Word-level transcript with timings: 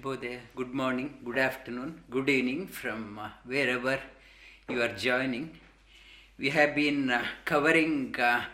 Good 0.00 0.72
morning, 0.72 1.18
good 1.22 1.36
afternoon, 1.36 2.02
good 2.10 2.30
evening 2.30 2.66
from 2.66 3.18
uh, 3.18 3.28
wherever 3.44 4.00
you 4.66 4.80
are 4.80 4.88
joining. 4.88 5.60
We 6.38 6.48
have 6.48 6.74
been 6.74 7.10
uh, 7.10 7.22
covering 7.44 8.16
uh, 8.18 8.44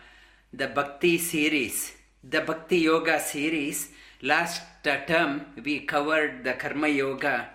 the 0.51 0.67
Bhakti 0.67 1.17
series, 1.17 1.93
the 2.21 2.41
Bhakti 2.41 2.79
Yoga 2.79 3.21
series. 3.21 3.89
Last 4.21 4.85
uh, 4.85 4.97
term 5.05 5.45
we 5.63 5.79
covered 5.79 6.43
the 6.43 6.53
Karma 6.53 6.89
Yoga, 6.89 7.47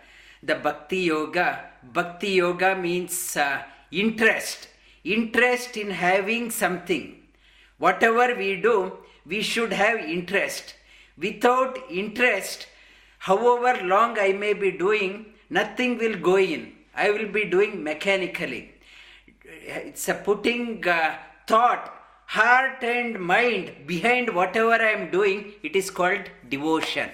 the 0.42 0.54
Bhakti 0.54 1.00
Yoga. 1.00 1.64
Bhakti 1.82 2.30
Yoga 2.30 2.74
means 2.74 3.36
uh, 3.36 3.62
interest, 3.92 4.68
interest 5.04 5.76
in 5.76 5.90
having 5.90 6.50
something. 6.50 7.16
Whatever 7.76 8.34
we 8.34 8.56
do, 8.62 8.96
we 9.26 9.42
should 9.42 9.74
have 9.74 9.98
interest. 9.98 10.74
Without 11.18 11.78
interest, 11.90 12.66
however 13.28 13.72
long 13.86 14.18
I 14.18 14.32
may 14.32 14.52
be 14.52 14.70
doing, 14.70 15.12
nothing 15.48 15.96
will 15.98 16.16
go 16.16 16.36
in. 16.36 16.72
I 16.94 17.10
will 17.10 17.28
be 17.36 17.44
doing 17.46 17.82
mechanically. 17.82 18.72
It's 19.44 20.08
a 20.08 20.14
putting 20.14 20.86
uh, 20.86 21.16
thought, 21.46 21.84
heart, 22.26 22.82
and 22.82 23.18
mind 23.18 23.72
behind 23.86 24.34
whatever 24.34 24.74
I 24.74 24.90
am 24.98 25.10
doing. 25.10 25.54
It 25.62 25.74
is 25.74 25.90
called 25.90 26.28
devotion. 26.50 27.08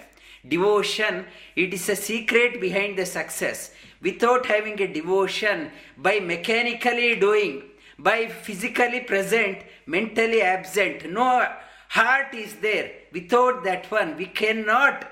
Devotion, 0.47 1.27
it 1.55 1.73
is 1.73 1.89
a 1.89 1.95
secret 1.95 2.61
behind 2.61 2.99
the 2.99 3.07
success. 3.07 3.73
Without 4.03 4.47
having 4.47 4.81
a 4.81 4.93
devotion, 4.93 5.71
by 5.97 6.19
mechanically 6.19 7.15
doing, 7.21 7.63
by 7.99 8.27
physically 8.27 9.01
present, 9.01 9.59
mentally 9.87 10.43
absent, 10.43 11.09
no 11.09 11.47
heart 11.91 12.35
is 12.35 12.55
there. 12.57 12.91
Without 13.13 13.63
that 13.65 13.91
one, 13.91 14.17
we 14.17 14.27
cannot 14.27 15.07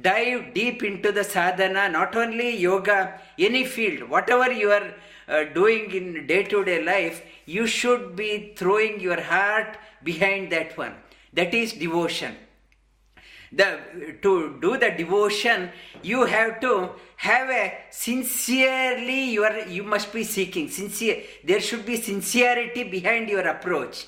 dive 0.00 0.54
deep 0.54 0.82
into 0.82 1.12
the 1.12 1.24
sadhana, 1.24 1.88
not 1.88 2.16
only 2.16 2.56
yoga, 2.56 3.20
any 3.38 3.64
field, 3.64 4.08
whatever 4.08 4.52
you 4.52 4.70
are 4.70 4.94
uh, 5.28 5.44
doing 5.54 5.90
in 5.92 6.26
day 6.26 6.42
to 6.44 6.64
day 6.64 6.82
life, 6.84 7.22
you 7.46 7.66
should 7.66 8.16
be 8.16 8.52
throwing 8.56 9.00
your 9.00 9.20
heart 9.20 9.76
behind 10.02 10.52
that 10.52 10.76
one. 10.76 10.94
That 11.32 11.54
is 11.54 11.72
devotion. 11.72 12.36
The, 13.52 13.78
to 14.22 14.58
do 14.60 14.76
the 14.78 14.90
devotion, 14.90 15.70
you 16.02 16.24
have 16.24 16.60
to 16.60 16.90
have 17.16 17.48
a 17.48 17.72
sincerely 17.90 19.30
you 19.30 19.44
are 19.44 19.60
you 19.68 19.84
must 19.84 20.12
be 20.12 20.24
seeking 20.24 20.68
sincere. 20.68 21.22
There 21.44 21.60
should 21.60 21.86
be 21.86 21.96
sincerity 21.96 22.84
behind 22.84 23.28
your 23.28 23.46
approach. 23.46 24.06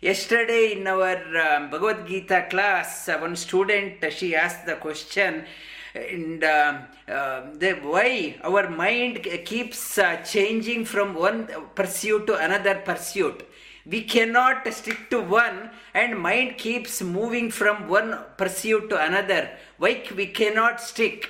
Yesterday 0.00 0.78
in 0.78 0.86
our 0.86 1.16
um, 1.16 1.70
Bhagavad 1.70 2.06
Gita 2.06 2.46
class, 2.48 3.08
uh, 3.08 3.18
one 3.18 3.34
student 3.34 3.94
she 4.12 4.36
asked 4.36 4.64
the 4.64 4.76
question, 4.76 5.44
and 5.92 6.44
uh, 6.44 6.82
the, 7.08 7.80
why 7.82 8.36
our 8.44 8.70
mind 8.70 9.26
keeps 9.44 9.98
uh, 9.98 10.18
changing 10.18 10.84
from 10.84 11.16
one 11.16 11.48
pursuit 11.74 12.28
to 12.28 12.36
another 12.36 12.76
pursuit. 12.76 13.44
We 13.84 14.04
cannot 14.04 14.72
stick 14.72 15.10
to 15.10 15.20
one, 15.20 15.70
and 15.92 16.16
mind 16.16 16.58
keeps 16.58 17.02
moving 17.02 17.50
from 17.50 17.88
one 17.88 18.20
pursuit 18.36 18.90
to 18.90 19.04
another. 19.04 19.50
Why 19.78 20.04
we 20.14 20.28
cannot 20.28 20.80
stick? 20.80 21.28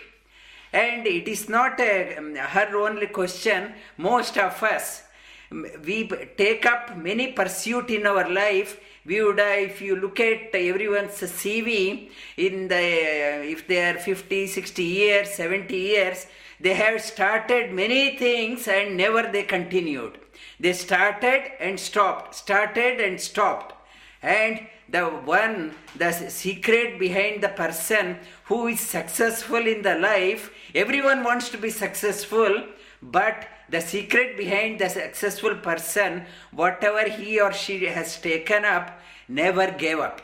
And 0.74 1.06
it 1.06 1.26
is 1.26 1.48
not 1.48 1.80
a, 1.80 2.16
her 2.36 2.76
only 2.76 3.06
question. 3.06 3.72
Most 3.96 4.36
of 4.36 4.62
us 4.62 5.04
we 5.50 6.08
take 6.36 6.66
up 6.66 6.96
many 6.96 7.32
pursuit 7.32 7.90
in 7.90 8.06
our 8.06 8.28
life. 8.28 8.80
We 9.06 9.22
would 9.22 9.40
uh, 9.40 9.68
if 9.68 9.80
you 9.80 9.96
look 9.96 10.20
at 10.20 10.54
everyone's 10.54 11.12
cv 11.12 12.10
in 12.36 12.68
the 12.68 12.74
uh, 12.76 13.52
if 13.54 13.66
they 13.66 13.90
are 13.90 13.98
50 13.98 14.46
60 14.46 14.84
years 14.84 15.30
70 15.30 15.74
years 15.74 16.26
they 16.60 16.74
have 16.74 17.00
started 17.00 17.72
many 17.72 18.18
things 18.18 18.68
and 18.68 18.96
never 18.96 19.22
they 19.22 19.44
continued. 19.44 20.18
They 20.60 20.74
started 20.74 21.52
and 21.58 21.80
stopped 21.80 22.34
started 22.34 23.00
and 23.00 23.18
stopped. 23.18 23.74
And 24.20 24.66
the 24.90 25.06
one 25.06 25.74
the 25.96 26.12
secret 26.12 26.98
behind 26.98 27.42
the 27.42 27.48
person 27.48 28.18
who 28.44 28.66
is 28.66 28.80
successful 28.80 29.66
in 29.66 29.82
the 29.82 29.94
life 29.94 30.50
everyone 30.74 31.22
wants 31.22 31.50
to 31.50 31.58
be 31.58 31.70
successful 31.70 32.64
but 33.02 33.46
the 33.68 33.80
secret 33.80 34.36
behind 34.36 34.78
the 34.78 34.88
successful 34.88 35.54
person, 35.56 36.24
whatever 36.52 37.08
he 37.08 37.40
or 37.40 37.52
she 37.52 37.86
has 37.86 38.20
taken 38.20 38.64
up, 38.64 39.00
never 39.28 39.70
gave 39.70 39.98
up. 39.98 40.22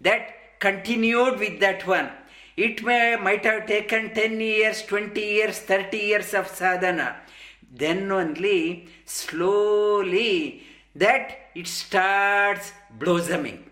That 0.00 0.58
continued 0.58 1.38
with 1.38 1.60
that 1.60 1.86
one. 1.86 2.10
It 2.56 2.82
may 2.82 3.16
might 3.16 3.44
have 3.44 3.66
taken 3.66 4.14
10 4.14 4.40
years, 4.40 4.82
20 4.82 5.20
years, 5.20 5.58
30 5.58 5.96
years 5.96 6.32
of 6.32 6.48
sadhana. 6.48 7.16
Then 7.70 8.10
only 8.10 8.88
slowly 9.04 10.62
that 10.94 11.50
it 11.54 11.66
starts 11.66 12.72
blossoming. 12.98 13.64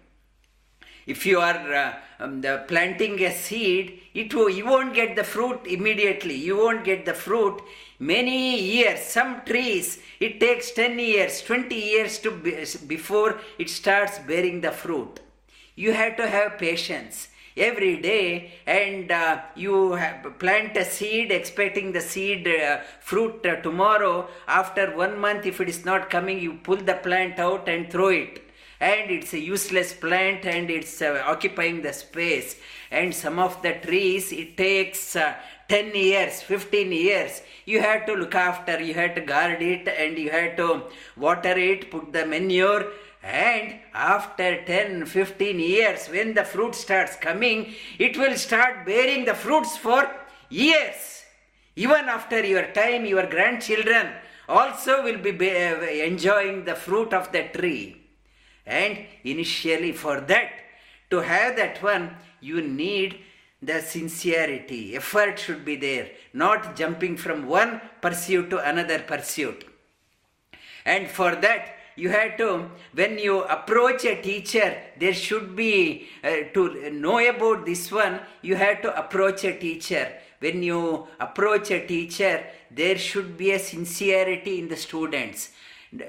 If 1.07 1.27
you 1.27 1.39
are 1.41 1.75
uh, 1.75 1.95
um, 2.19 2.41
the 2.41 2.65
planting 2.67 3.23
a 3.23 3.31
seed, 3.31 4.01
it 4.15 4.33
will, 4.33 4.49
you 4.49 4.65
won't 4.67 4.95
get 4.95 5.17
the 5.17 5.25
fruit 5.25 5.61
immediately. 5.67 6.35
You 6.35 6.57
won't 6.57 6.85
get 6.85 7.05
the 7.05 7.15
fruit 7.15 7.61
many 7.99 8.61
years. 8.61 9.01
Some 9.01 9.43
trees, 9.45 9.99
it 10.21 10.41
takes 10.41 10.71
10 10.71 10.99
years, 10.99 11.43
20 11.43 11.75
years 11.75 12.19
to 12.21 12.31
be, 12.31 12.65
before 12.87 13.41
it 13.59 13.69
starts 13.69 14.19
bearing 14.21 14.61
the 14.61 14.73
fruit. 14.73 15.21
You 15.75 15.93
have 15.93 16.17
to 16.17 16.29
have 16.29 16.59
patience 16.59 17.29
every 17.57 18.01
day 18.01 18.53
and 18.67 19.11
uh, 19.13 19.41
you 19.55 19.99
plant 20.39 20.77
a 20.77 20.85
seed 20.85 21.31
expecting 21.31 21.93
the 21.93 22.01
seed 22.01 22.49
uh, 22.49 22.79
fruit 23.01 23.45
uh, 23.47 23.57
tomorrow 23.57 24.29
after 24.49 24.97
one 24.97 25.19
month 25.19 25.47
if 25.47 25.61
it 25.61 25.69
is 25.69 25.85
not 25.85 26.11
coming 26.11 26.41
you 26.41 26.55
pull 26.55 26.77
the 26.77 26.95
plant 26.95 27.39
out 27.39 27.69
and 27.69 27.91
throw 27.93 28.09
it 28.09 28.44
and 28.85 29.11
it's 29.11 29.33
a 29.33 29.39
useless 29.39 29.95
plant 29.95 30.45
and 30.45 30.69
it's 30.71 31.01
uh, 31.01 31.23
occupying 31.25 31.81
the 31.81 31.93
space. 31.93 32.57
And 32.91 33.15
some 33.15 33.39
of 33.39 33.63
the 33.63 33.73
trees 33.85 34.31
it 34.31 34.59
takes 34.59 35.17
uh, 35.17 35.35
10 35.69 35.95
years 35.95 36.43
15 36.43 36.93
years. 36.93 37.41
You 37.65 37.81
have 37.81 38.05
to 38.07 38.13
look 38.13 38.35
after 38.35 38.79
you 38.83 38.93
have 38.93 39.15
to 39.15 39.23
guard 39.23 39.63
it 39.63 39.89
and 39.89 40.19
you 40.19 40.31
have 40.31 40.57
to 40.57 40.83
water 41.17 41.57
it 41.57 41.91
put 41.91 42.13
the 42.13 42.27
manure. 42.27 42.93
And 43.23 43.81
after 43.95 44.63
10 44.65 45.07
15 45.07 45.59
years 45.59 46.09
when 46.09 46.35
the 46.35 46.45
fruit 46.45 46.75
starts 46.75 47.17
coming 47.17 47.73
it 47.99 48.19
will 48.19 48.37
start 48.37 48.85
bearing 48.85 49.25
the 49.25 49.35
fruits 49.35 49.79
for 49.79 50.03
years. 50.51 51.25
Even 51.75 52.11
after 52.19 52.45
your 52.45 52.67
time 52.73 53.07
your 53.07 53.27
grandchildren 53.29 54.09
also 54.47 55.03
will 55.03 55.19
be 55.19 56.01
enjoying 56.13 56.67
the 56.67 56.75
fruit 56.75 57.15
of 57.15 57.33
the 57.33 57.45
tree 57.45 58.04
and 58.67 58.99
initially, 59.25 59.93
for 59.93 60.21
that, 60.23 60.51
to 61.11 61.21
have 61.21 61.57
that 61.57 61.83
one, 61.83 62.17
you 62.41 62.63
need 62.63 63.19
the 63.61 63.81
sincerity. 63.81 64.97
Effort 64.97 65.39
should 65.39 65.65
be 65.65 65.77
there, 65.77 66.11
not 66.33 66.77
jumping 66.77 67.17
from 67.17 67.47
one 67.47 67.81
pursuit 68.01 68.51
to 68.51 68.59
another 68.59 69.01
pursuit. 69.01 69.65
And 70.85 71.09
for 71.09 71.35
that, 71.37 71.77
you 71.97 72.09
have 72.09 72.37
to, 72.39 72.71
when 72.93 73.19
you 73.19 73.43
approach 73.45 74.05
a 74.05 74.21
teacher, 74.21 74.77
there 74.99 75.15
should 75.15 75.55
be, 75.55 76.09
uh, 76.25 76.53
to 76.53 76.91
know 76.91 77.19
about 77.19 77.65
this 77.65 77.93
one, 77.93 78.21
you 78.43 78.57
have 78.57 78.83
to 78.83 78.99
approach 78.99 79.45
a 79.45 79.57
teacher. 79.57 80.13
When 80.41 80.63
you 80.63 81.07
approach 81.21 81.71
a 81.71 81.87
teacher, 81.87 82.45
there 82.71 82.99
should 82.99 83.37
be 83.37 83.53
a 83.53 83.59
sincerity 83.59 84.59
in 84.59 84.69
the 84.69 84.77
students 84.77 85.51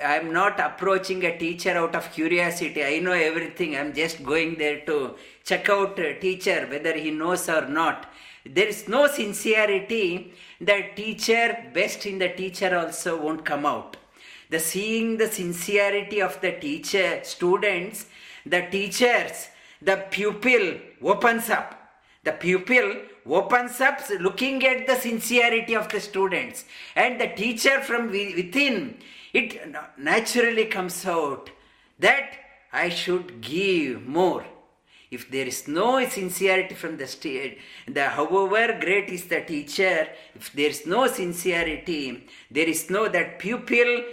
I 0.04 0.18
am 0.18 0.34
not 0.34 0.60
approaching 0.60 1.24
a 1.26 1.38
teacher 1.38 1.72
out 1.72 1.96
of 1.96 2.12
curiosity. 2.12 2.84
I 2.84 3.00
know 3.00 3.12
everything. 3.12 3.76
I 3.76 3.80
am 3.80 3.94
just 3.94 4.24
going 4.24 4.56
there 4.56 4.80
to 4.86 5.16
check 5.44 5.70
out 5.70 6.00
a 6.00 6.20
teacher 6.20 6.66
whether 6.70 6.94
he 6.98 7.12
knows 7.12 7.48
or 7.50 7.68
not. 7.68 8.12
There 8.46 8.68
is 8.68 8.88
no 8.88 9.08
sincerity. 9.08 10.34
The 10.60 10.86
teacher, 10.96 11.72
best 11.74 12.06
in 12.06 12.18
the 12.18 12.30
teacher 12.30 12.76
also 12.76 13.22
won't 13.22 13.46
come 13.46 13.66
out. 13.66 13.98
The 14.50 14.60
seeing 14.60 15.18
the 15.18 15.28
sincerity 15.28 16.22
of 16.22 16.42
the 16.42 16.54
teacher, 16.54 17.20
students, 17.24 18.06
the 18.46 18.68
teachers, 18.72 19.50
the 19.82 20.06
pupil 20.10 20.80
opens 21.04 21.50
up. 21.50 21.92
The 22.24 22.32
pupil 22.32 23.02
opens 23.28 23.82
up 23.82 24.00
looking 24.20 24.66
at 24.66 24.88
the 24.88 24.96
sincerity 24.96 25.76
of 25.76 25.90
the 25.90 26.00
students 26.00 26.66
and 26.96 27.20
the 27.20 27.28
teacher 27.28 27.82
from 27.82 28.12
within 28.12 28.98
it 29.34 29.60
naturally 29.98 30.66
comes 30.66 31.06
out 31.06 31.50
that 32.00 32.32
I 32.72 32.90
should 32.90 33.42
give 33.42 34.06
more. 34.08 34.46
If 35.12 35.30
there 35.30 35.46
is 35.46 35.68
no 35.68 36.08
sincerity 36.08 36.76
from 36.76 36.98
the 36.98 37.08
state, 37.08 37.60
the 37.88 38.10
however 38.10 38.78
great 38.80 39.10
is 39.10 39.26
the 39.26 39.42
teacher, 39.42 40.08
if 40.36 40.52
there 40.54 40.70
is 40.70 40.86
no 40.86 41.08
sincerity, 41.08 42.28
there 42.50 42.68
is 42.68 42.90
no 42.90 43.08
that 43.10 43.40
pupil 43.40 44.04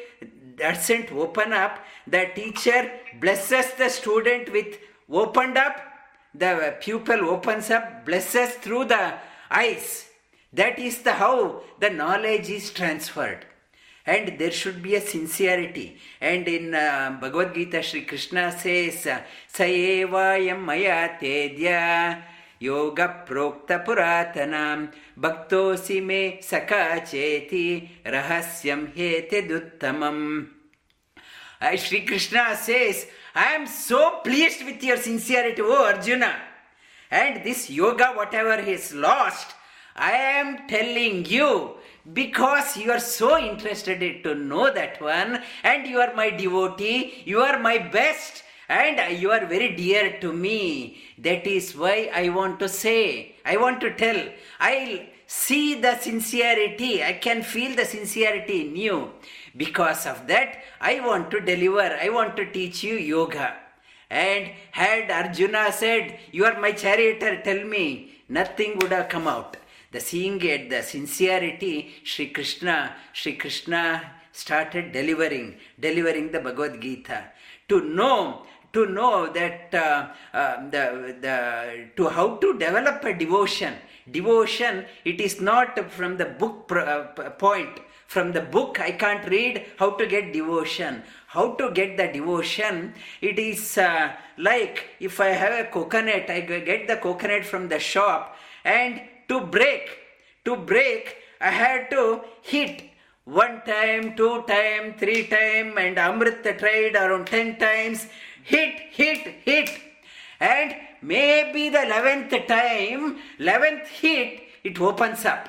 doesn't 0.57 1.11
open 1.13 1.53
up, 1.53 1.85
the 2.07 2.31
teacher 2.35 2.91
blesses 3.21 3.73
the 3.79 3.89
student 3.89 4.53
with 4.53 4.79
opened 5.11 5.57
up, 5.57 5.81
the 6.35 6.77
pupil 6.81 7.29
opens 7.29 7.71
up, 7.71 8.05
blesses 8.05 8.55
through 8.55 8.87
the 8.87 9.15
eyes. 9.51 10.07
That 10.53 10.79
is 10.79 11.03
the 11.03 11.13
how 11.13 11.63
the 11.79 11.91
knowledge 11.91 12.51
is 12.51 12.71
transferred. 12.71 13.47
And 14.05 14.39
there 14.39 14.51
should 14.51 14.83
be 14.83 14.97
a 14.97 15.01
sincerity. 15.01 15.97
And 16.21 16.47
in 16.49 16.75
uh, 16.75 17.17
Bhagavad 17.21 17.55
Gita, 17.55 17.83
Sri 17.83 18.03
Krishna 18.03 18.51
says, 18.59 19.07
Sayevayam 19.53 20.61
maya 20.61 21.17
tedya 21.21 22.23
yoga 22.59 23.25
prokta 23.27 23.85
puratanam 23.85 24.93
bhaktosi 25.19 26.05
me 26.05 26.39
sakacheti 26.41 27.89
rahasyam 28.05 28.93
hete 28.95 29.49
duttamam. 29.49 30.49
Uh, 31.61 31.77
Sri 31.77 32.05
Krishna 32.05 32.57
says, 32.57 33.07
I 33.35 33.53
am 33.55 33.67
so 33.67 34.21
pleased 34.23 34.65
with 34.65 34.83
your 34.83 34.99
sincerity, 34.99 35.63
O 35.63 35.85
Arjuna. 35.85 36.37
And 37.11 37.45
this 37.45 37.71
yoga, 37.71 38.13
whatever 38.15 38.61
he 38.61 38.73
has 38.73 38.93
lost, 38.93 39.55
I 39.97 40.13
am 40.13 40.67
telling 40.69 41.27
you 41.27 41.77
because 42.13 42.77
you 42.77 42.91
are 42.91 43.01
so 43.01 43.39
interested 43.39 44.23
to 44.25 44.35
know 44.35 44.73
that 44.73 45.01
one, 45.01 45.43
and 45.63 45.87
you 45.87 46.01
are 46.01 46.15
my 46.15 46.31
devotee, 46.31 47.23
you 47.25 47.41
are 47.41 47.59
my 47.59 47.79
best, 47.79 48.43
and 48.69 49.19
you 49.21 49.31
are 49.31 49.47
very 49.47 49.77
dear 49.77 50.19
to 50.21 50.33
me. 50.33 51.03
That 51.19 51.47
is 51.47 51.77
why 51.77 52.11
I 52.13 52.31
want 52.31 52.59
to 52.61 52.69
say, 52.69 53.37
I 53.45 53.57
want 53.57 53.81
to 53.83 53.95
tell, 53.95 54.29
I'll 54.59 55.01
see 55.27 55.81
the 55.81 55.99
sincerity, 55.99 57.05
I 57.05 57.15
can 57.15 57.43
feel 57.43 57.77
the 57.77 57.85
sincerity 57.85 58.69
in 58.69 58.77
you. 58.77 59.13
Because 59.57 60.07
of 60.07 60.27
that, 60.29 60.63
I 60.81 61.01
want 61.01 61.31
to 61.33 61.41
deliver, 61.41 61.81
I 61.81 62.09
want 62.09 62.37
to 62.37 62.51
teach 62.51 62.83
you 62.83 62.95
yoga. 62.95 63.55
And 64.11 64.51
had 64.73 65.11
Arjuna 65.11 65.73
said, 65.73 66.19
You 66.33 66.45
are 66.45 66.61
my 66.61 66.73
charioteer, 66.73 67.43
tell 67.43 67.65
me, 67.65 68.13
nothing 68.29 68.79
would 68.79 68.93
have 68.93 69.09
come 69.09 69.27
out. 69.27 69.57
The 69.91 70.01
seeing 70.01 70.41
it, 70.43 70.71
the 70.71 70.83
sincerity, 70.83 71.95
Sri 72.03 72.29
Krishna, 72.29 72.95
Sri 73.13 73.35
Krishna 73.35 74.03
started 74.33 74.93
delivering, 74.93 75.57
delivering 75.79 76.33
the 76.33 76.41
Bhagavad 76.41 76.81
Gita. 76.81 77.25
To 77.69 77.81
know, 77.81 78.47
to 78.73 78.87
know 78.87 79.31
that 79.33 79.75
uh, 79.75 80.09
uh, 80.35 80.71
the, 80.71 81.17
the, 81.21 81.89
to 81.97 82.09
how 82.09 82.37
to 82.37 82.59
develop 82.59 83.05
a 83.05 83.13
devotion. 83.13 83.75
Devotion, 84.11 84.85
it 85.05 85.21
is 85.21 85.41
not 85.41 85.79
from 85.91 86.17
the 86.17 86.25
book 86.25 86.73
uh, 86.73 87.05
point. 87.39 87.81
From 88.13 88.33
the 88.33 88.43
book, 88.43 88.79
I 88.79 88.93
can't 88.93 89.27
read 89.27 89.65
how 89.79 89.91
to 89.99 90.07
get 90.07 90.33
devotion. 90.33 91.03
How 91.29 91.55
to 91.61 91.71
get 91.71 91.97
the 91.97 92.09
devotion? 92.09 92.93
It 93.23 93.39
is 93.39 93.79
uh, 93.79 94.13
like 94.39 94.85
if 95.01 95.21
i 95.21 95.29
have 95.29 95.53
a 95.53 95.69
coconut 95.71 96.29
i 96.31 96.41
get 96.41 96.87
the 96.89 96.97
coconut 96.97 97.45
from 97.45 97.69
the 97.69 97.79
shop 97.79 98.37
and 98.65 99.01
to 99.29 99.41
break 99.41 99.91
to 100.45 100.57
break 100.57 101.17
i 101.41 101.51
had 101.51 101.91
to 101.91 102.21
hit 102.43 102.91
one 103.25 103.63
time 103.67 104.17
two 104.17 104.43
time 104.49 104.95
three 104.99 105.27
time 105.27 105.77
and 105.79 105.97
amrit 105.97 106.43
tried 106.59 106.97
around 106.97 107.27
10 107.27 107.59
times 107.59 108.07
hit 108.43 108.75
hit 108.91 109.27
hit. 109.45 109.71
And 110.41 110.75
maybe 111.03 111.69
the 111.69 111.79
11th 111.79 112.47
time 112.49 113.19
11th 113.39 113.87
hit 113.87 114.43
it 114.65 114.81
opens 114.81 115.25
up 115.25 115.49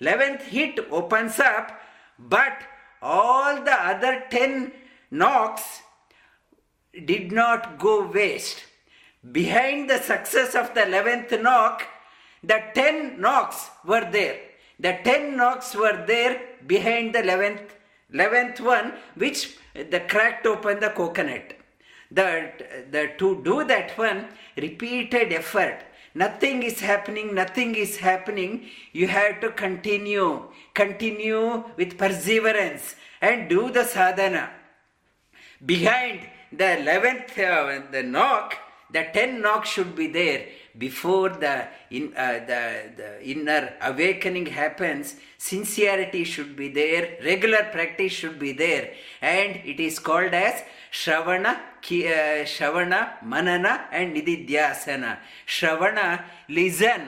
11th 0.00 0.42
hit 0.42 0.78
opens 0.90 1.38
up 1.40 1.80
but 2.18 2.62
all 3.02 3.62
the 3.62 3.72
other 3.72 4.24
10 4.30 4.72
knocks 5.10 5.82
did 7.04 7.32
not 7.32 7.78
go 7.78 8.06
waste. 8.06 8.64
Behind 9.32 9.90
the 9.90 9.98
success 9.98 10.54
of 10.54 10.72
the 10.74 10.80
11th 10.80 11.42
knock, 11.42 11.86
the 12.42 12.62
10 12.74 13.20
knocks 13.20 13.70
were 13.84 14.08
there. 14.10 14.38
The 14.78 14.98
10 15.04 15.36
knocks 15.36 15.74
were 15.74 16.04
there 16.06 16.40
behind 16.66 17.14
the 17.14 17.20
11th, 17.20 17.70
11th 18.12 18.60
one, 18.60 18.94
which 19.14 19.56
the 19.74 20.00
cracked 20.08 20.46
open 20.46 20.80
the 20.80 20.90
coconut. 20.90 21.54
The, 22.10 22.52
the, 22.90 23.12
to 23.18 23.42
do 23.42 23.64
that 23.64 23.96
one, 23.98 24.28
repeated 24.56 25.32
effort. 25.32 25.82
Nothing 26.16 26.62
is 26.62 26.80
happening, 26.80 27.34
nothing 27.34 27.74
is 27.74 27.98
happening. 27.98 28.64
You 28.92 29.06
have 29.06 29.40
to 29.42 29.50
continue, 29.50 30.44
continue 30.72 31.64
with 31.76 31.98
perseverance 31.98 32.94
and 33.20 33.50
do 33.50 33.70
the 33.70 33.84
sadhana. 33.84 34.50
Behind 35.64 36.20
the 36.50 36.64
11th 36.64 37.38
uh, 37.38 37.90
the 37.90 38.02
knock 38.02 38.56
the 38.90 39.04
10 39.12 39.42
knock 39.42 39.66
should 39.66 39.96
be 39.96 40.06
there 40.06 40.46
before 40.78 41.30
the, 41.30 41.66
in, 41.90 42.14
uh, 42.16 42.40
the, 42.46 42.92
the 42.96 43.28
inner 43.28 43.74
awakening 43.82 44.46
happens. 44.46 45.16
Sincerity 45.38 46.24
should 46.24 46.54
be 46.56 46.68
there 46.68 47.18
regular 47.24 47.64
practice 47.72 48.12
should 48.12 48.38
be 48.38 48.52
there. 48.52 48.92
And 49.20 49.56
it 49.64 49.80
is 49.80 49.98
called 49.98 50.32
as 50.32 50.62
shravana 50.92 51.60
ki, 51.86 52.02
shravana 52.54 53.00
manana 53.32 53.74
and 53.92 54.16
nididhyasana 54.16 55.12
shravana 55.56 56.06
listen 56.48 57.02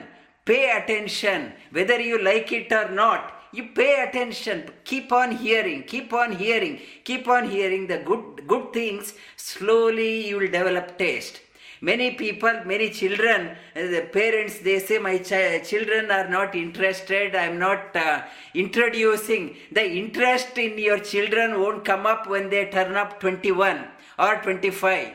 pay 0.45 0.63
attention 0.79 1.51
whether 1.71 1.99
you 2.09 2.17
like 2.29 2.51
it 2.59 2.71
or 2.81 2.87
not 3.03 3.23
you 3.51 3.63
pay 3.79 3.91
attention 4.07 4.57
keep 4.83 5.11
on 5.11 5.31
hearing 5.43 5.81
keep 5.83 6.13
on 6.21 6.31
hearing 6.43 6.79
keep 7.03 7.27
on 7.27 7.49
hearing 7.49 7.85
the 7.91 7.99
good 8.09 8.47
good 8.47 8.65
things 8.79 9.13
slowly 9.35 10.27
you 10.27 10.37
will 10.39 10.51
develop 10.59 10.97
taste. 10.97 11.41
Many 11.81 12.07
people 12.21 12.55
many 12.65 12.89
children 12.89 13.41
uh, 13.75 13.87
the 13.95 14.01
parents 14.17 14.59
they 14.59 14.79
say 14.79 14.97
my 14.99 15.17
ch- 15.29 15.67
children 15.69 16.11
are 16.11 16.27
not 16.37 16.53
interested 16.53 17.35
i'm 17.35 17.57
not 17.57 17.95
uh, 17.95 18.21
introducing. 18.53 19.55
The 19.71 19.85
interest 20.01 20.57
in 20.57 20.77
your 20.77 20.99
children 20.99 21.59
won't 21.61 21.85
come 21.85 22.05
up 22.05 22.27
when 22.27 22.49
they 22.49 22.65
turn 22.77 22.95
up 22.95 23.19
21 23.19 23.85
or 24.19 24.35
25 24.43 25.13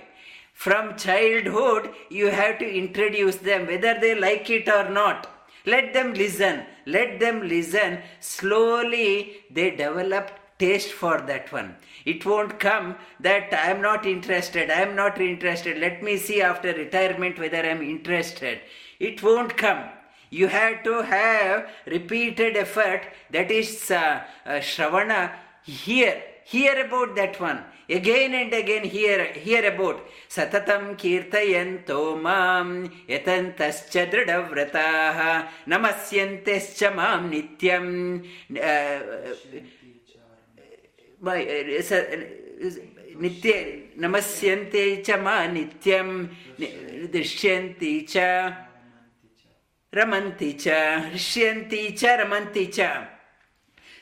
from 0.53 0.97
childhood 0.97 1.91
you 2.09 2.27
have 2.41 2.59
to 2.59 2.77
introduce 2.83 3.37
them 3.37 3.67
whether 3.67 3.95
they 4.01 4.15
like 4.15 4.51
it 4.59 4.69
or 4.69 4.89
not 4.89 5.31
let 5.67 5.95
them 5.95 6.13
listen. 6.13 6.65
Let 6.87 7.21
them 7.21 7.49
listen. 7.49 8.01
Slowly 8.21 9.37
they 9.51 9.71
develop 9.71 10.31
taste 10.59 10.93
for 10.93 11.21
that 11.23 11.51
one. 11.53 11.77
It 12.05 12.25
won't 12.27 12.61
come 12.61 12.97
that 13.21 13.53
I 13.53 13.71
am 13.71 13.81
not 13.81 14.05
interested. 14.07 14.71
I 14.71 14.83
am 14.83 14.95
not 14.95 15.21
interested. 15.21 15.79
Let 15.79 16.03
me 16.03 16.19
see 16.19 16.43
after 16.43 16.73
retirement 16.73 17.39
whether 17.39 17.59
I 17.59 17.69
am 17.69 17.83
interested. 17.83 18.61
It 19.01 19.23
won't 19.23 19.57
come. 19.57 19.85
You 20.31 20.49
have 20.49 20.83
to 20.85 21.03
have 21.03 21.69
repeated 21.87 22.57
effort. 22.57 23.03
That 23.31 23.51
is 23.51 23.91
uh, 23.91 24.23
uh, 24.45 24.51
Shravana. 24.55 25.33
Hear. 25.63 26.23
Hear 26.45 26.85
about 26.85 27.17
that 27.17 27.41
one 27.41 27.65
again 27.89 28.35
and 28.35 28.53
again 28.53 28.85
hear, 28.85 29.25
hear 29.33 29.65
about 29.73 30.07
satatam 30.29 30.97
kirtayanto 30.97 32.21
mam 32.21 32.91
yatantascha 33.09 34.11
dridhavrataha 34.11 35.49
namasyantescha 35.67 36.95
mam 36.95 37.31
nityam. 37.31 38.23
नित्य 43.23 43.53
नमस्यन्ते 44.03 44.85
च 45.07 45.11
मा 45.25 45.37
नित्यं 45.47 46.09
दृश्यन्ति 47.15 47.93
च 48.11 48.17
रमन्ति 49.95 50.51
च 50.61 50.69
हृष्यन्ति 51.13 51.83
च 52.01 52.05
रमन्ति 52.21 52.65
च 52.77 52.79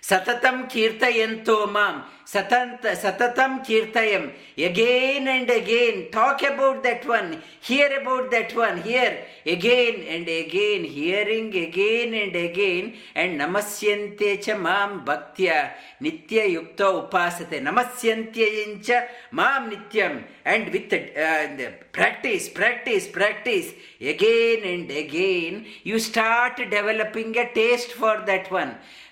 Satatam 0.02 0.68
kirtayanto 0.68 1.71
mam. 1.71 2.02
Satanta, 2.25 2.97
satatam 2.97 3.64
kirtayam. 3.64 4.32
Again 4.59 5.28
and 5.28 5.49
again. 5.49 6.11
Talk 6.11 6.42
about 6.42 6.82
that 6.82 7.06
one. 7.06 7.40
Hear 7.61 8.00
about 8.00 8.30
that 8.32 8.52
one. 8.56 8.82
Hear 8.82 9.25
again 9.47 10.02
and 10.09 10.26
again. 10.26 10.82
Hearing 10.82 11.54
again 11.54 12.14
and 12.14 12.35
again. 12.35 12.94
And 13.14 13.40
namasyante 13.40 14.42
cha 14.42 14.56
mam 14.59 15.04
bhaktya. 15.04 15.71
Nitya 16.00 16.50
yukta 16.50 17.09
upasate. 17.09 17.62
Namasyante 17.62 18.85
cha 18.85 19.02
mam 19.30 19.71
nityam. 19.71 20.25
And 20.44 20.73
with 20.73 20.90
the, 20.90 21.12
uh, 21.12 21.56
the 21.56 21.75
practice, 21.92 22.49
practice, 22.49 23.06
practice. 23.06 23.73
Again 24.00 24.64
and 24.64 24.90
again. 24.90 25.66
You 25.85 26.00
start 26.00 26.56
developing 26.56 27.37
a 27.38 27.52
taste 27.54 27.92
for 27.92 28.16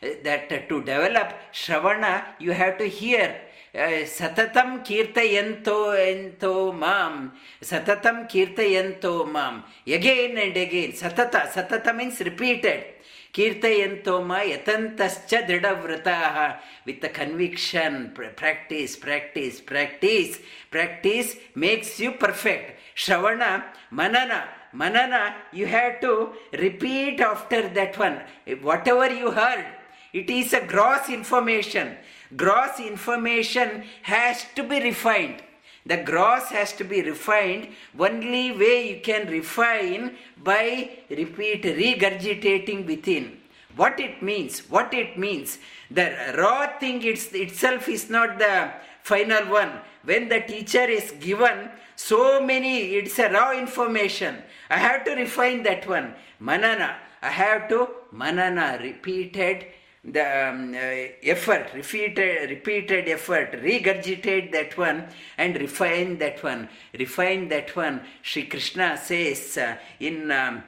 that 0.01 0.69
to 0.69 0.81
develop 0.81 1.35
Shravana, 1.53 2.25
you 2.39 2.53
have 2.53 2.79
to 2.79 2.89
hear. 2.89 3.37
Eh, 3.73 4.05
satatam 4.05 4.85
kirtayanto 4.85 5.95
ento 5.95 6.75
mam. 6.77 7.33
Satatam 7.63 8.29
kirtayanto 8.29 9.31
mam. 9.31 9.63
Again 9.87 10.39
and 10.39 10.57
again. 10.57 10.93
Satata. 10.93 11.49
Satata 11.49 11.95
means 11.95 12.19
repeated. 12.21 12.85
Kirtayanto 13.33 14.27
ma 14.27 14.41
yatantascha 14.41 15.47
dridhavrataha. 15.47 16.59
With 16.85 17.01
the 17.01 17.11
conviction, 17.11 18.13
practice, 18.15 18.97
practice, 18.97 19.61
practice. 19.61 20.41
Practice 20.71 21.37
makes 21.55 22.01
you 22.01 22.13
perfect. 22.13 22.81
Shravana, 22.97 23.65
manana. 23.91 24.49
Manana, 24.73 25.35
you 25.53 25.67
have 25.67 26.01
to 26.01 26.31
repeat 26.53 27.21
after 27.21 27.69
that 27.71 27.99
one. 27.99 28.21
Whatever 28.63 29.13
you 29.13 29.33
heard 29.33 29.67
it 30.13 30.29
is 30.31 30.53
a 30.53 30.67
gross 30.67 31.09
information. 31.09 31.97
Gross 32.37 32.81
information 32.81 33.85
has 34.03 34.45
to 34.55 34.63
be 34.63 34.81
refined. 34.81 35.43
The 35.87 35.99
gross 35.99 36.49
has 36.49 36.73
to 36.75 36.85
be 36.85 37.03
refined. 37.03 37.69
Only 37.99 38.53
way 38.53 38.91
you 38.91 39.01
can 39.01 39.29
refine 39.29 40.17
by 40.43 40.91
repeat, 41.09 41.63
regurgitating 41.63 42.87
within. 42.87 43.39
What 43.77 43.99
it 43.99 44.23
means, 44.23 44.61
what 44.69 44.93
it 44.93 45.17
means. 45.17 45.59
The 45.91 46.35
raw 46.37 46.79
thing 46.79 47.03
it's, 47.03 47.33
itself 47.33 47.89
is 47.89 48.11
not 48.11 48.39
the 48.39 48.73
final 49.03 49.51
one. 49.51 49.73
When 50.05 50.29
the 50.29 50.41
teacher 50.41 50.83
is 50.83 51.13
given 51.13 51.71
so 51.97 52.45
many, 52.45 52.95
it's 52.95 53.19
a 53.19 53.31
raw 53.31 53.53
information. 53.57 54.43
I 54.69 54.79
have 54.79 55.05
to 55.05 55.13
refine 55.13 55.63
that 55.65 55.89
one. 55.89 56.15
Manana. 56.39 56.97
I 57.23 57.29
have 57.29 57.69
to 57.69 57.89
manana, 58.13 58.79
repeated 58.83 59.67
the 60.03 60.49
um, 60.49 60.75
uh, 60.75 60.79
effort, 61.23 61.71
repeated, 61.75 62.49
repeated 62.49 63.09
effort, 63.09 63.53
regurgitate 63.53 64.51
that 64.53 64.77
one 64.79 65.07
and 65.37 65.57
refine 65.57 66.17
that 66.19 66.43
one. 66.43 66.69
Refine 66.99 67.49
that 67.49 67.77
one. 67.77 68.01
Sri 68.23 68.45
Krishna 68.45 68.97
says 68.97 69.59
uh, 69.59 69.77
in 69.99 70.31
um, 70.31 70.63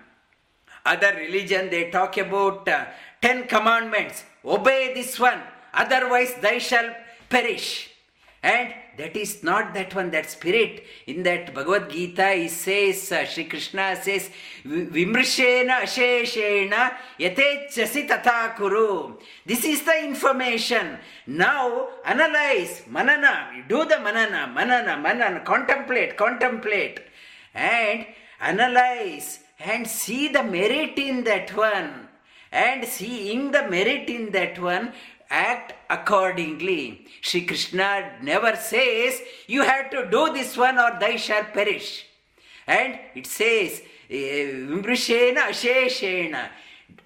other 0.84 1.14
religion 1.16 1.70
they 1.70 1.90
talk 1.90 2.18
about 2.18 2.68
uh, 2.68 2.86
ten 3.20 3.46
commandments. 3.46 4.24
Obey 4.44 4.92
this 4.92 5.18
one, 5.18 5.40
otherwise 5.72 6.34
thou 6.42 6.58
shalt 6.58 6.92
perish. 7.28 7.90
And 8.42 8.74
that 8.99 9.16
is 9.16 9.42
not 9.42 9.75
that 9.75 9.94
one, 9.94 10.11
that 10.11 10.30
spirit. 10.30 10.84
In 11.06 11.22
that 11.22 11.54
Bhagavad 11.54 11.90
Gita, 11.90 12.32
he 12.32 12.49
says, 12.49 13.11
uh, 13.12 13.25
Sri 13.25 13.44
Krishna 13.44 13.96
says, 14.00 14.30
Vimrishena 14.64 15.80
asheshena 15.80 16.92
yatechasi 17.18 18.06
tata 18.06 18.54
kuru. 18.56 19.16
This 19.46 19.64
is 19.64 19.82
the 19.82 20.04
information. 20.04 20.99
Now 21.26 21.88
analyze, 22.04 22.82
manana, 22.88 23.64
do 23.68 23.84
the 23.84 23.99
manana, 24.00 24.52
manana, 24.52 24.99
manana, 24.99 25.40
contemplate, 25.40 26.16
contemplate, 26.16 27.00
and 27.54 28.06
analyze 28.40 29.40
and 29.58 29.87
see 29.87 30.28
the 30.28 30.42
merit 30.42 30.99
in 30.99 31.25
that 31.25 31.56
one. 31.56 32.08
And 32.50 32.84
seeing 32.84 33.50
the 33.50 33.66
merit 33.68 34.11
in 34.11 34.30
that 34.32 34.58
one, 34.58 34.92
act 35.32 35.72
accordingly. 35.88 37.06
Sri 37.22 37.46
Krishna 37.46 38.12
never 38.22 38.54
says, 38.54 39.20
You 39.48 39.62
have 39.62 39.90
to 39.90 40.08
do 40.08 40.32
this 40.32 40.56
one 40.56 40.78
or 40.78 40.98
thou 41.00 41.16
shall 41.16 41.44
perish. 41.44 42.06
And 42.66 42.98
it 43.14 43.26
says, 43.26 43.82
eh, 44.10 44.68
Vimbrishena 44.68 45.48
Asheshena. 45.48 46.50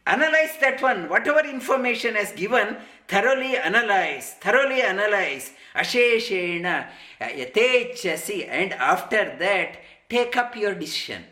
Analyze 0.06 0.56
that 0.60 0.82
one. 0.82 1.08
Whatever 1.08 1.40
information 1.40 2.16
is 2.16 2.32
given, 2.32 2.76
thoroughly 3.08 3.56
analyze. 3.56 4.34
Thoroughly 4.40 4.82
analyze. 4.82 5.52
Asheshena. 5.74 6.88
Yatechasi. 7.20 8.48
And 8.48 8.72
after 8.74 9.36
that, 9.38 9.78
take 10.10 10.36
up 10.36 10.56
your 10.56 10.74
decision 10.74 11.24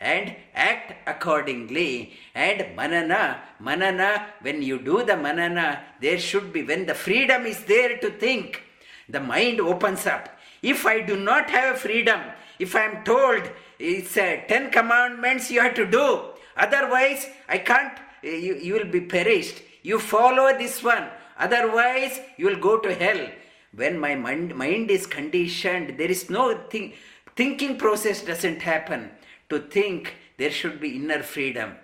and 0.00 0.34
act 0.54 0.94
accordingly. 1.08 2.14
And 2.34 2.76
manana, 2.76 3.42
manana, 3.60 4.26
when 4.42 4.62
you 4.62 4.78
do 4.78 5.04
the 5.04 5.16
manana, 5.16 5.82
there 6.00 6.18
should 6.18 6.52
be, 6.52 6.62
when 6.62 6.86
the 6.86 6.94
freedom 6.94 7.46
is 7.46 7.64
there 7.64 7.98
to 7.98 8.10
think, 8.10 8.62
the 9.08 9.20
mind 9.20 9.60
opens 9.60 10.06
up. 10.06 10.28
If 10.62 10.86
I 10.86 11.00
do 11.00 11.16
not 11.16 11.48
have 11.50 11.78
freedom, 11.78 12.20
if 12.58 12.74
I 12.74 12.84
am 12.84 13.04
told 13.04 13.50
it's 13.78 14.16
uh, 14.16 14.40
10 14.48 14.70
commandments 14.70 15.50
you 15.50 15.60
have 15.60 15.74
to 15.74 15.86
do, 15.86 16.22
otherwise 16.56 17.28
I 17.48 17.58
can't, 17.58 17.98
you, 18.22 18.56
you 18.56 18.74
will 18.74 18.90
be 18.90 19.02
perished. 19.02 19.62
You 19.82 19.98
follow 19.98 20.56
this 20.58 20.82
one, 20.82 21.08
otherwise 21.38 22.20
you 22.36 22.46
will 22.46 22.58
go 22.58 22.78
to 22.78 22.94
hell. 22.94 23.28
When 23.74 23.98
my 23.98 24.14
mind, 24.14 24.54
mind 24.54 24.90
is 24.90 25.06
conditioned, 25.06 25.98
there 25.98 26.10
is 26.10 26.30
no 26.30 26.58
thing, 26.70 26.94
thinking 27.36 27.76
process 27.76 28.22
doesn't 28.22 28.62
happen 28.62 29.10
to 29.48 29.60
think 29.60 30.14
there 30.38 30.50
should 30.50 30.80
be 30.80 30.96
inner 30.96 31.22
freedom. 31.22 31.74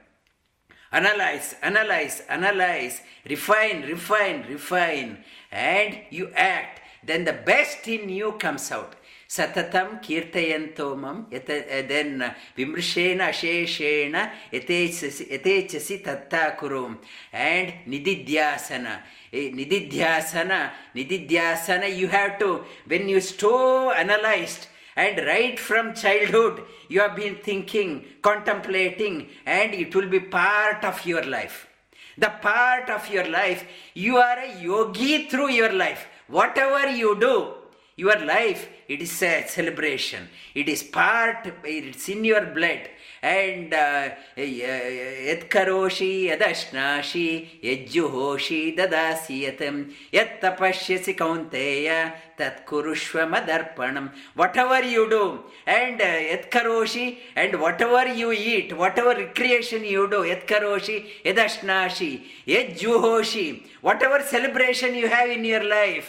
Analyze, 0.92 1.54
analyze, 1.62 2.22
analyze, 2.28 3.00
refine, 3.28 3.82
refine, 3.82 4.44
refine, 4.48 5.24
and 5.50 5.98
you 6.10 6.30
act. 6.34 6.80
Then 7.04 7.24
the 7.24 7.32
best 7.32 7.88
in 7.88 8.08
you 8.08 8.32
comes 8.32 8.70
out. 8.70 8.96
Satatam 9.26 10.02
kirtayantomam, 10.02 11.32
eh, 11.32 11.82
then 11.88 12.20
uh, 12.20 12.34
vimrishena 12.56 13.30
asheshena 13.30 14.30
yatechasi 14.52 16.04
tatta 16.04 16.54
kurum, 16.58 16.98
and 17.32 17.72
nididhyasana. 17.88 19.00
Eh, 19.32 19.50
nididhyasana, 19.50 20.70
nididhyasana, 20.94 21.96
you 21.96 22.08
have 22.08 22.38
to, 22.38 22.62
when 22.86 23.08
you 23.08 23.22
so 23.22 23.90
analyzed, 23.92 24.66
and 24.96 25.18
right 25.26 25.58
from 25.58 25.94
childhood, 25.94 26.62
you 26.88 27.00
have 27.00 27.16
been 27.16 27.36
thinking, 27.36 28.04
contemplating, 28.22 29.28
and 29.46 29.72
it 29.74 29.94
will 29.94 30.08
be 30.08 30.20
part 30.20 30.84
of 30.84 31.04
your 31.06 31.24
life. 31.24 31.66
The 32.18 32.32
part 32.42 32.90
of 32.90 33.08
your 33.08 33.26
life, 33.28 33.64
you 33.94 34.18
are 34.18 34.38
a 34.38 34.60
yogi 34.60 35.28
through 35.28 35.50
your 35.50 35.72
life. 35.72 36.06
Whatever 36.28 36.90
you 36.90 37.18
do, 37.18 37.54
your 37.96 38.18
life, 38.24 38.68
it 38.88 39.00
is 39.00 39.22
a 39.22 39.46
celebration. 39.46 40.28
It 40.54 40.68
is 40.68 40.82
part, 40.82 41.50
it's 41.64 42.08
in 42.08 42.24
your 42.24 42.46
blood 42.46 42.88
and 43.22 43.72
ಯತ್ಕರೋಷಿ 45.28 46.10
ಯದಶ್ನಾಶಿ 46.30 47.28
ಯಜ್ಜುಹೋಷಿ 47.68 48.60
ದದಾಸಿ 48.78 49.36
ಯತಂ 49.44 49.76
ಯತ್ 50.16 50.34
ತಪಸ್ಯಸಿ 50.44 51.14
ಕೌಂತೆಯ 51.20 51.90
ತತ್ಕುರುಷ್ವ 52.40 53.24
ಮದರ್ಪಣಂ 53.32 54.06
what 54.40 54.58
ever 54.62 54.86
you 54.94 55.02
do 55.12 55.22
and 55.74 56.02
ಯತ್ಕರೋಷಿ 56.32 57.06
and 57.34 57.56
whatever 57.86 58.10
you 58.22 58.30
eat 58.52 58.72
whatever 59.02 59.18
recreation 59.24 59.86
you 59.94 60.04
do 60.14 60.20
ಯತ್ಕರೋಷಿ 60.32 60.96
ಯದಶ್ನಾಶಿ 61.28 62.12
ಯಜ್ಜುಹೋಷಿ 62.54 63.46
whatever 64.08 64.26
celebration 64.34 64.96
you 65.02 65.08
have 65.14 65.32
in 65.38 65.46
your 65.52 65.70
life 65.78 66.08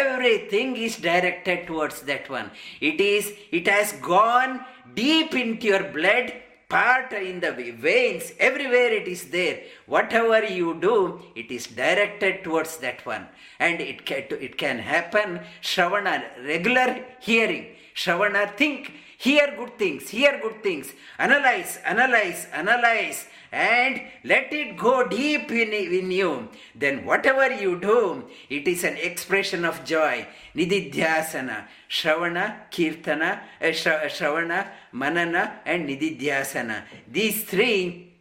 everything 0.00 0.68
is 0.78 0.94
directed 0.98 1.66
towards 1.68 1.96
that 2.02 2.26
one 2.30 2.48
it 2.82 3.00
is 3.06 3.24
it 3.52 3.66
has 3.68 3.88
gone 4.10 4.52
deep 4.94 5.34
into 5.34 5.66
your 5.66 5.82
blood 5.96 6.26
part 6.72 7.12
in 7.12 7.38
the 7.40 7.52
veins, 7.86 8.32
everywhere 8.38 8.92
it 9.00 9.06
is 9.06 9.24
there. 9.36 9.56
Whatever 9.84 10.42
you 10.44 10.68
do, 10.80 11.20
it 11.36 11.50
is 11.50 11.66
directed 11.66 12.42
towards 12.42 12.78
that 12.78 13.04
one. 13.04 13.26
And 13.58 13.78
it 13.80 14.06
can, 14.06 14.24
it 14.30 14.56
can 14.56 14.78
happen, 14.78 15.40
Shravana, 15.60 16.22
regular 16.46 17.04
hearing. 17.20 17.66
Shravana, 17.94 18.56
think, 18.56 18.92
hear 19.18 19.54
good 19.56 19.78
things, 19.78 20.08
hear 20.08 20.38
good 20.42 20.62
things, 20.62 20.92
analyze, 21.18 21.78
analyze, 21.84 22.46
analyze, 22.52 23.26
and 23.52 24.00
let 24.24 24.52
it 24.52 24.76
go 24.76 25.06
deep 25.06 25.50
in, 25.50 25.72
in 25.72 26.10
you. 26.10 26.48
Then 26.74 27.04
whatever 27.04 27.52
you 27.52 27.78
do, 27.78 28.24
it 28.48 28.66
is 28.66 28.82
an 28.84 28.96
expression 28.96 29.64
of 29.64 29.84
joy. 29.84 30.26
Nididhyasana, 30.56 31.66
Shravana, 31.88 32.70
Kirtana, 32.70 33.40
uh, 33.60 33.66
Shravana, 33.66 34.68
Manana, 34.92 35.60
and 35.66 35.88
Nididhyasana. 35.88 36.84
These 37.10 37.44
three 37.44 38.14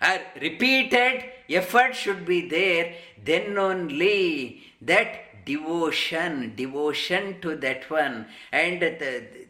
are 0.00 0.20
repeated 0.40 1.24
effort 1.48 1.94
should 1.94 2.26
be 2.26 2.48
there, 2.48 2.94
then 3.24 3.56
only 3.56 4.62
that 4.82 5.27
devotion, 5.48 6.52
devotion 6.54 7.40
to 7.40 7.56
that 7.56 7.90
one, 7.90 8.26
and 8.52 8.80
the, 8.82 8.90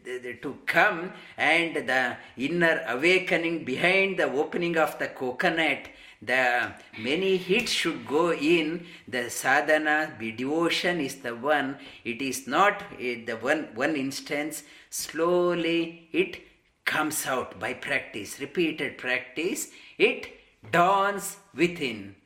the, 0.05 0.19
the, 0.19 0.35
to 0.35 0.59
come 0.65 1.13
and 1.37 1.75
the 1.75 2.17
inner 2.37 2.85
awakening 2.87 3.65
behind 3.65 4.17
the 4.17 4.31
opening 4.43 4.77
of 4.79 4.99
the 5.01 5.09
coconut. 5.09 5.89
The 6.23 6.73
many 6.99 7.37
hits 7.37 7.73
should 7.73 8.07
go 8.07 8.33
in. 8.33 8.87
The 9.07 9.31
sadhana, 9.31 10.15
the 10.19 10.33
devotion 10.33 11.01
is 11.01 11.17
the 11.17 11.35
one. 11.35 11.79
It 12.05 12.23
is 12.23 12.47
not 12.47 12.83
eh, 13.01 13.25
the 13.27 13.37
one 13.37 13.69
one 13.75 13.95
instance. 13.95 14.63
Slowly 14.91 16.09
it 16.13 16.41
comes 16.85 17.27
out 17.27 17.61
by 17.61 17.75
practice, 17.75 18.41
repeated 18.41 18.99
practice. 18.99 19.69
It 19.97 20.27
dawns 20.73 21.37
within. 21.55 22.17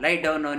Lie 0.00 0.16
down 0.16 0.40
on 0.40 0.50